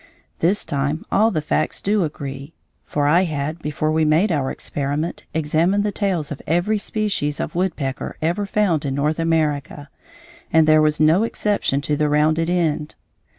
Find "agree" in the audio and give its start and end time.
2.03-2.55